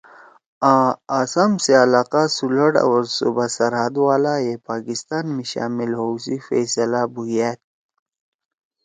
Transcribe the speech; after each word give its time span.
آں 0.71 0.87
آسام 1.19 1.51
سی 1.63 1.71
علاقہ 1.83 2.23
سلہٹ 2.35 2.73
او 2.83 2.91
صوبہ 3.15 3.45
سرحد 3.55 3.95
والائے 4.05 4.53
پاکستان 4.69 5.25
می 5.35 5.43
شامل 5.51 5.91
ہؤ 5.99 6.13
سی 6.23 6.35
فیصلہ 6.47 7.01
بُھویأد 7.13 7.59